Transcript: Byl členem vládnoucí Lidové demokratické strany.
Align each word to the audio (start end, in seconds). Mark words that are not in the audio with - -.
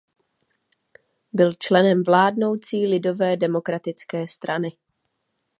Byl 1.33 1.53
členem 1.53 2.03
vládnoucí 2.03 2.87
Lidové 2.87 3.37
demokratické 3.37 4.27
strany. 4.27 4.77